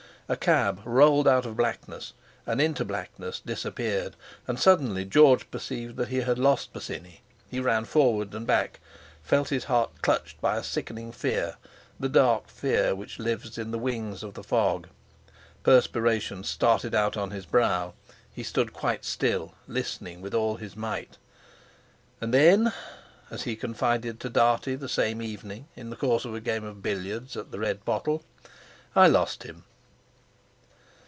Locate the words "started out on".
16.45-17.31